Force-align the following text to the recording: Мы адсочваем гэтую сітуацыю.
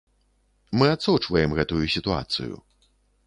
Мы 0.81 0.85
адсочваем 0.93 1.53
гэтую 1.59 1.83
сітуацыю. 1.97 2.53